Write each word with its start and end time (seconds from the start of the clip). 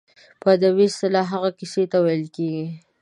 په 0.41 0.47
ادبي 0.57 0.85
اصطلاح 0.91 1.25
هغې 1.33 1.51
کیسې 1.59 1.83
ته 1.91 1.97
ویل 2.03 2.25
کیږي. 2.35 2.67